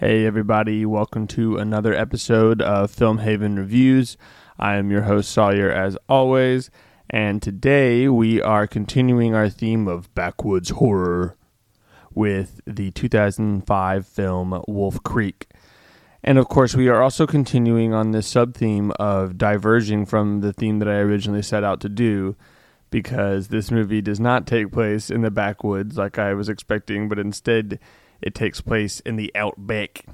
[0.00, 4.16] Hey, everybody, welcome to another episode of Film Haven Reviews.
[4.56, 6.70] I am your host, Sawyer, as always,
[7.10, 11.36] and today we are continuing our theme of backwoods horror
[12.14, 15.48] with the 2005 film Wolf Creek.
[16.22, 20.52] And of course, we are also continuing on this sub theme of diverging from the
[20.52, 22.36] theme that I originally set out to do
[22.90, 27.18] because this movie does not take place in the backwoods like I was expecting, but
[27.18, 27.80] instead
[28.20, 30.06] it takes place in the outback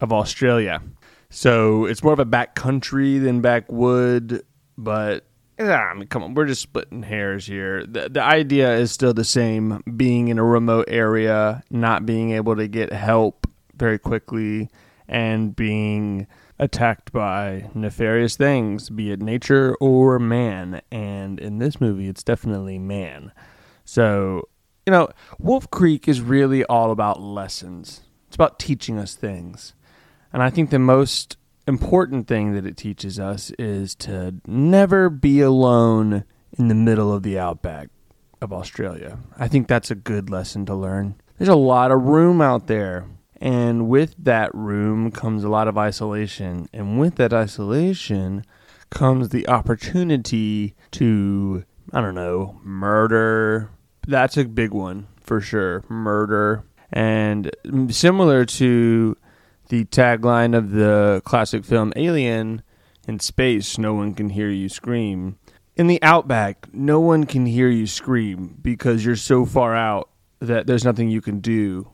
[0.00, 0.82] of Australia.
[1.30, 4.42] So it's more of a back country than backwood,
[4.76, 5.24] but
[5.58, 7.84] I mean, come on, we're just splitting hairs here.
[7.84, 12.56] The, the idea is still the same being in a remote area, not being able
[12.56, 14.70] to get help very quickly,
[15.08, 16.26] and being
[16.58, 20.80] attacked by nefarious things, be it nature or man.
[20.90, 23.32] And in this movie, it's definitely man.
[23.84, 24.48] So
[24.88, 28.00] you know, Wolf Creek is really all about lessons.
[28.26, 29.74] It's about teaching us things.
[30.32, 35.42] And I think the most important thing that it teaches us is to never be
[35.42, 36.24] alone
[36.58, 37.90] in the middle of the outback
[38.40, 39.18] of Australia.
[39.36, 41.16] I think that's a good lesson to learn.
[41.36, 43.04] There's a lot of room out there.
[43.42, 46.66] And with that room comes a lot of isolation.
[46.72, 48.42] And with that isolation
[48.88, 53.68] comes the opportunity to, I don't know, murder,
[54.08, 55.84] that's a big one for sure.
[55.88, 56.64] Murder.
[56.90, 57.50] And
[57.90, 59.16] similar to
[59.68, 62.62] the tagline of the classic film Alien,
[63.06, 65.38] in space, no one can hear you scream.
[65.76, 70.10] In the outback, no one can hear you scream because you're so far out
[70.40, 71.90] that there's nothing you can do.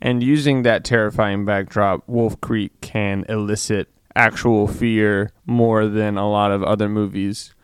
[0.00, 6.50] And using that terrifying backdrop, Wolf Creek can elicit actual fear more than a lot
[6.50, 7.54] of other movies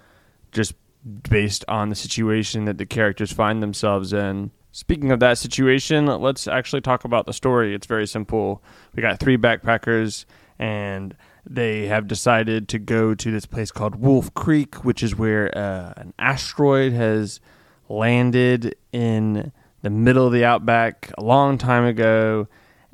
[0.53, 0.75] just
[1.07, 4.51] based on the situation that the characters find themselves in.
[4.73, 7.75] Speaking of that situation, let's actually talk about the story.
[7.75, 8.63] It's very simple.
[8.95, 10.27] We got three backpackers,
[10.59, 15.57] and they have decided to go to this place called Wolf Creek, which is where
[15.57, 17.41] uh, an asteroid has
[17.89, 19.53] landed in
[19.83, 22.49] the middle of the outback a long time ago,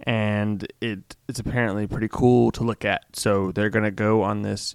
[0.04, 3.04] and it it's apparently pretty cool to look at.
[3.14, 4.74] So they're gonna go on this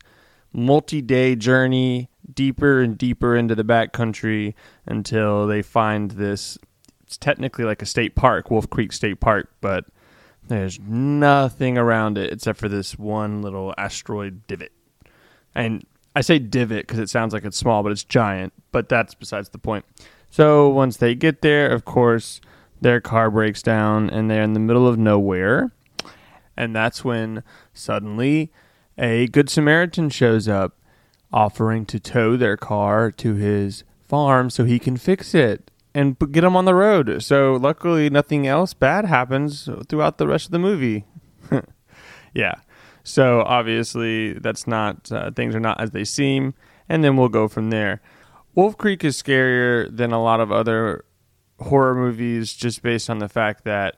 [0.52, 4.54] multi-day journey deeper and deeper into the backcountry
[4.86, 6.58] until they find this.
[7.04, 9.86] It's technically like a state park, Wolf Creek State Park, but
[10.48, 14.72] there's nothing around it except for this one little asteroid divot.
[15.56, 18.54] And I say divot because it sounds like it's small, but it's giant.
[18.72, 19.86] But that's besides the point.
[20.30, 22.42] So once they get there, of course,
[22.82, 25.72] their car breaks down and they're in the middle of nowhere.
[26.56, 28.52] And that's when suddenly
[28.98, 30.78] a Good Samaritan shows up
[31.38, 36.42] offering to tow their car to his farm so he can fix it and get
[36.42, 37.22] them on the road.
[37.22, 41.06] So luckily, nothing else bad happens throughout the rest of the movie.
[42.34, 42.56] yeah.
[43.04, 46.56] So obviously, that's not uh, things are not as they seem,
[46.90, 48.02] and then we'll go from there.
[48.56, 51.06] Wolf Creek is scarier than a lot of other
[51.60, 53.98] horror movies, just based on the fact that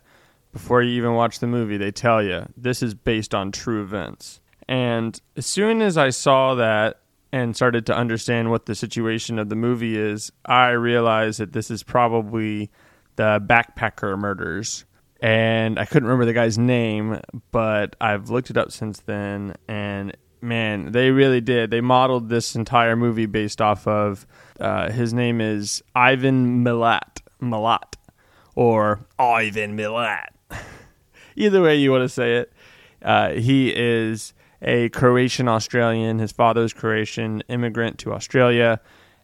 [0.51, 4.41] before you even watch the movie, they tell you this is based on true events.
[4.67, 6.98] And as soon as I saw that
[7.31, 11.69] and started to understand what the situation of the movie is, I realized that this
[11.69, 12.71] is probably
[13.15, 14.85] the backpacker murders.
[15.21, 17.19] And I couldn't remember the guy's name,
[17.51, 19.55] but I've looked it up since then.
[19.67, 21.71] And man, they really did.
[21.71, 24.25] They modeled this entire movie based off of
[24.59, 27.95] uh, his name is Ivan Milat, Milat,
[28.55, 30.27] or Ivan Milat.
[31.35, 32.53] Either way you want to say it,
[33.01, 36.19] uh, he is a Croatian Australian.
[36.19, 38.79] His father's Croatian immigrant to Australia,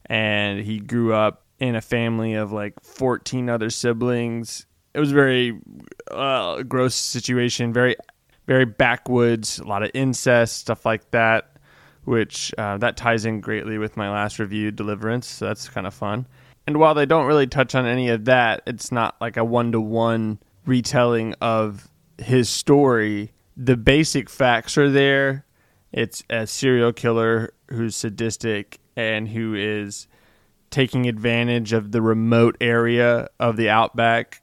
[0.05, 4.65] and he grew up in a family of like 14 other siblings.
[4.93, 5.59] It was a very
[6.11, 7.95] uh, gross situation, very,
[8.47, 11.57] very backwoods, a lot of incest, stuff like that,
[12.05, 15.27] which uh, that ties in greatly with my last review, Deliverance.
[15.27, 16.27] So that's kind of fun.
[16.67, 19.71] And while they don't really touch on any of that, it's not like a one
[19.73, 25.45] to one retelling of his story the basic facts are there.
[25.91, 30.07] It's a serial killer who's sadistic and who is
[30.69, 34.41] taking advantage of the remote area of the outback.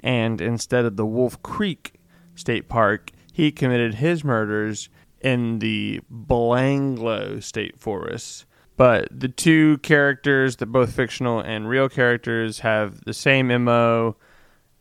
[0.00, 1.94] And instead of the Wolf Creek
[2.34, 4.88] State Park, he committed his murders
[5.20, 8.46] in the Belanglo State Forest.
[8.76, 14.16] But the two characters, the both fictional and real characters, have the same MO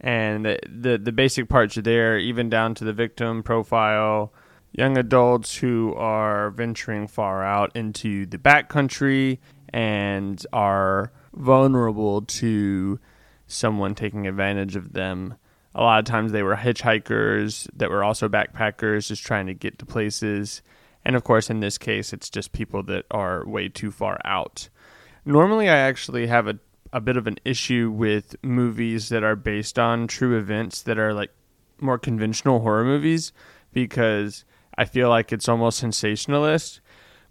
[0.06, 4.32] and the, the, basic parts are there, even down to the victim profile.
[4.72, 13.00] Young adults who are venturing far out into the backcountry and are vulnerable to
[13.48, 15.36] someone taking advantage of them
[15.74, 19.80] A lot of times they were hitchhikers that were also backpackers just trying to get
[19.80, 20.62] to places.
[21.04, 24.70] And of course, in this case, it's just people that are way too far out.
[25.26, 26.60] Normally, I actually have a,
[26.96, 31.14] a bit of an issue with movies that are based on true events that are
[31.14, 31.30] like
[31.82, 33.34] more conventional horror movies
[33.74, 34.46] because
[34.78, 36.80] I feel like it's almost sensationalist.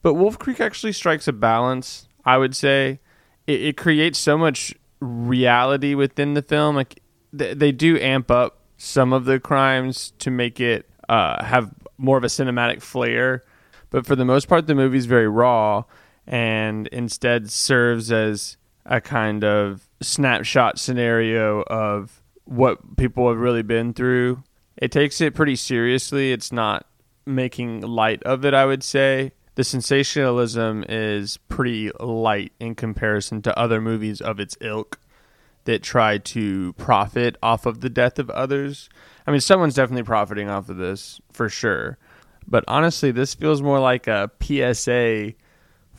[0.03, 3.01] But Wolf Creek actually strikes a balance, I would say.
[3.47, 6.77] It, it creates so much reality within the film.
[6.77, 7.01] Like
[7.37, 12.19] th- they do amp up some of the crimes to make it uh, have more
[12.19, 13.43] of a cinematic flair.
[13.89, 15.85] But for the most part, the movie's very raw
[16.27, 23.93] and instead serves as a kind of snapshot scenario of what people have really been
[23.95, 24.43] through.
[24.77, 26.33] It takes it pretty seriously.
[26.33, 26.87] It's not
[27.27, 29.33] making light of it, I would say.
[29.55, 34.99] The sensationalism is pretty light in comparison to other movies of its ilk
[35.65, 38.89] that try to profit off of the death of others.
[39.27, 41.99] I mean, someone's definitely profiting off of this for sure.
[42.47, 45.33] But honestly, this feels more like a PSA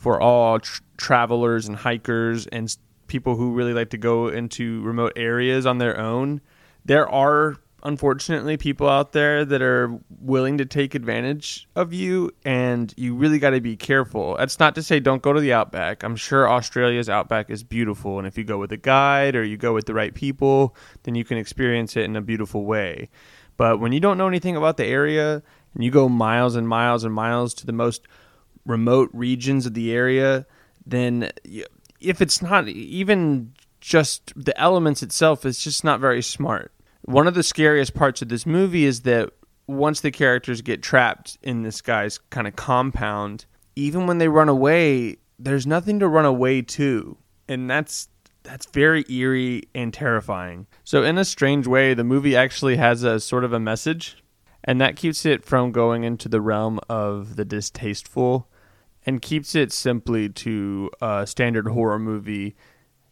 [0.06, 2.76] for all tr- travelers and hikers and
[3.08, 6.40] people who really like to go into remote areas on their own.
[6.84, 12.94] There are unfortunately people out there that are willing to take advantage of you and
[12.96, 16.02] you really got to be careful that's not to say don't go to the outback
[16.02, 19.56] i'm sure australia's outback is beautiful and if you go with a guide or you
[19.56, 20.74] go with the right people
[21.04, 23.08] then you can experience it in a beautiful way
[23.56, 25.42] but when you don't know anything about the area
[25.74, 28.08] and you go miles and miles and miles to the most
[28.66, 30.44] remote regions of the area
[30.84, 31.30] then
[32.00, 36.72] if it's not even just the elements itself it's just not very smart
[37.02, 39.30] one of the scariest parts of this movie is that
[39.66, 44.48] once the characters get trapped in this guy's kind of compound, even when they run
[44.48, 47.16] away, there's nothing to run away to.
[47.48, 48.08] And that's
[48.42, 50.66] that's very eerie and terrifying.
[50.84, 54.22] So in a strange way, the movie actually has a sort of a message,
[54.62, 58.48] and that keeps it from going into the realm of the distasteful
[59.06, 62.56] and keeps it simply to a standard horror movie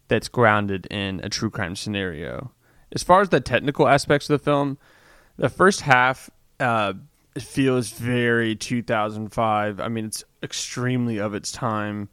[0.08, 2.50] that's grounded in a true crime scenario
[2.94, 4.78] as far as the technical aspects of the film,
[5.36, 6.30] the first half
[6.60, 6.94] uh,
[7.38, 9.80] feels very 2005.
[9.80, 12.08] I mean, it's extremely of its time,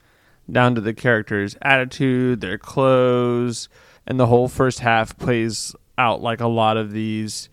[0.52, 3.70] down to the characters' attitude, their clothes,
[4.08, 7.48] and the whole first half plays out like a lot of these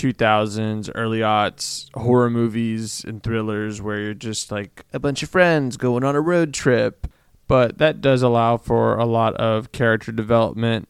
[0.00, 5.76] 2000s, early aughts horror movies and thrillers where you're just like a bunch of friends
[5.76, 7.06] going on a road trip.
[7.46, 10.88] But that does allow for a lot of character development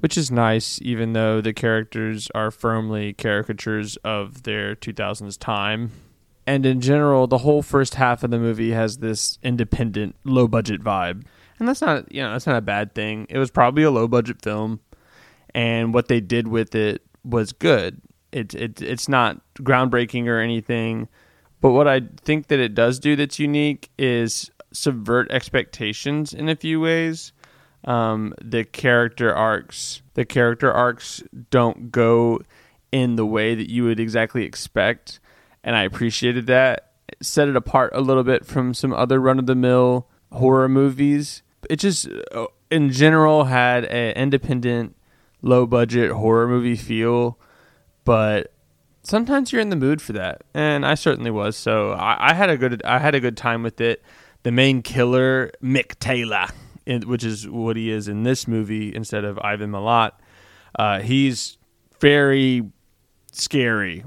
[0.00, 5.90] which is nice, even though the characters are firmly caricatures of their 2000s time.
[6.46, 10.82] And in general, the whole first half of the movie has this independent, low budget
[10.82, 11.24] vibe.
[11.58, 13.26] And that's not, you know, that's not a bad thing.
[13.28, 14.80] It was probably a low budget film,
[15.54, 18.00] and what they did with it was good.
[18.32, 21.08] It, it it's not groundbreaking or anything,
[21.60, 26.56] but what I think that it does do that's unique is subvert expectations in a
[26.56, 27.32] few ways.
[27.84, 32.40] Um, the character arcs the character arcs don't go
[32.90, 35.20] in the way that you would exactly expect.
[35.62, 36.92] And i appreciated that.
[37.08, 41.42] It set it apart a little bit from some other run-of-the-mill horror movies.
[41.70, 44.96] It just uh, in general had an independent
[45.40, 47.38] low budget horror movie feel
[48.08, 48.52] but
[49.02, 52.50] sometimes you're in the mood for that and i certainly was so I, I had
[52.50, 54.02] a good i had a good time with it
[54.42, 56.46] the main killer mick taylor
[56.88, 60.12] in, which is what he is in this movie instead of Ivan Milat.
[60.76, 61.58] Uh, he's
[62.00, 62.70] very
[63.30, 64.04] scary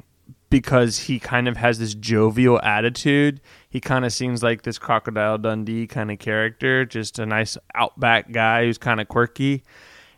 [0.49, 3.39] because he kind of has this jovial attitude.
[3.69, 8.31] He kind of seems like this Crocodile Dundee kind of character, just a nice outback
[8.31, 9.63] guy who's kind of quirky.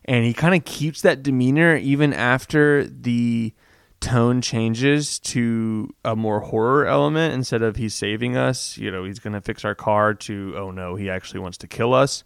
[0.05, 3.53] And he kind of keeps that demeanor even after the
[4.03, 9.19] tone changes to a more horror element instead of he's saving us, you know, he's
[9.19, 12.23] going to fix our car to, oh no, he actually wants to kill us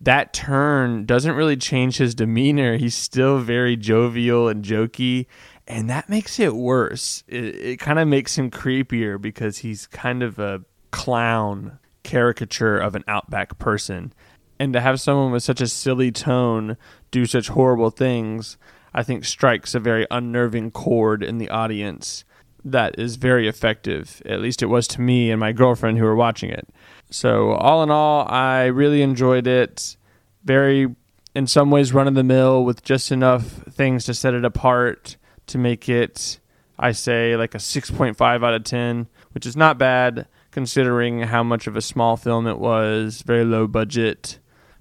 [0.00, 2.76] that turn doesn't really change his demeanor.
[2.76, 5.26] He's still very jovial and jokey,
[5.66, 7.24] and that makes it worse.
[7.26, 12.94] It, it kind of makes him creepier because he's kind of a clown caricature of
[12.94, 14.12] an outback person.
[14.60, 16.76] And to have someone with such a silly tone
[17.10, 18.56] do such horrible things,
[18.94, 22.24] I think strikes a very unnerving chord in the audience
[22.64, 24.22] that is very effective.
[24.26, 26.68] At least it was to me and my girlfriend who were watching it.
[27.10, 29.96] So, all in all, I really enjoyed it.
[30.44, 30.94] Very,
[31.34, 35.16] in some ways, run of the mill with just enough things to set it apart
[35.46, 36.38] to make it,
[36.78, 41.66] I say, like a 6.5 out of 10, which is not bad considering how much
[41.66, 44.38] of a small film it was, very low budget.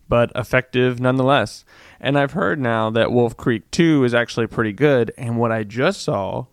[0.07, 1.65] But effective nonetheless.
[1.99, 5.11] And I've heard now that Wolf Creek 2 is actually pretty good.
[5.17, 6.45] And what I just saw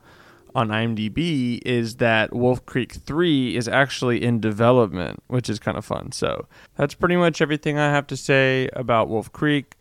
[0.54, 5.84] on IMDb is that Wolf Creek 3 is actually in development, which is kind of
[5.84, 6.12] fun.
[6.12, 6.46] So
[6.76, 9.74] that's pretty much everything I have to say about Wolf Creek.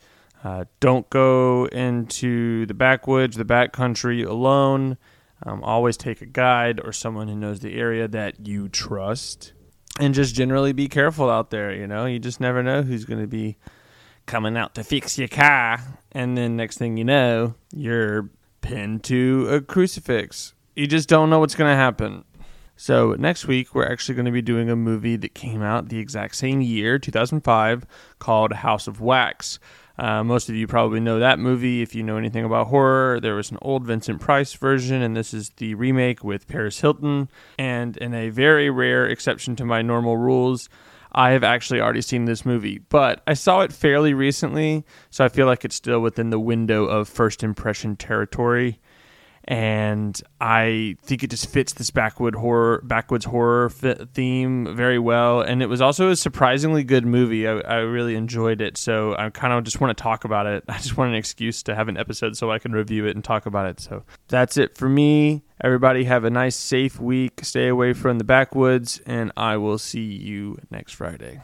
[0.43, 4.97] Uh, don't go into the backwoods, the backcountry alone.
[5.45, 9.53] Um, always take a guide or someone who knows the area that you trust.
[9.99, 11.73] And just generally be careful out there.
[11.73, 13.57] You know, you just never know who's going to be
[14.25, 15.79] coming out to fix your car.
[16.11, 18.29] And then next thing you know, you're
[18.61, 22.23] pinned to a crucifix you just don't know what's going to happen.
[22.75, 25.99] So, next week, we're actually going to be doing a movie that came out the
[25.99, 27.85] exact same year, 2005,
[28.17, 29.59] called House of Wax.
[29.97, 33.19] Uh, most of you probably know that movie if you know anything about horror.
[33.19, 37.29] There was an old Vincent Price version, and this is the remake with Paris Hilton.
[37.59, 40.67] And in a very rare exception to my normal rules,
[41.11, 45.29] I have actually already seen this movie, but I saw it fairly recently, so I
[45.29, 48.79] feel like it's still within the window of first impression territory
[49.45, 55.41] and I think it just fits this backwood horror, backwoods horror theme very well.
[55.41, 57.47] And it was also a surprisingly good movie.
[57.47, 60.63] I, I really enjoyed it, so I kind of just want to talk about it.
[60.69, 63.23] I just want an excuse to have an episode so I can review it and
[63.23, 63.79] talk about it.
[63.79, 65.43] So that's it for me.
[65.61, 67.41] Everybody have a nice, safe week.
[67.43, 71.41] Stay away from the backwoods, and I will see you next Friday.